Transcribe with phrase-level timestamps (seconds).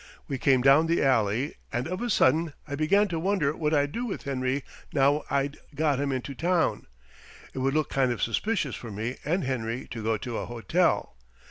[0.27, 3.91] We came down the alley, and of a sudden I began to wonder what I'd
[3.91, 6.87] do with Henry now I'd got him into town.
[7.53, 11.17] It would look kind of suspicious for me and Henry to go to a hotel.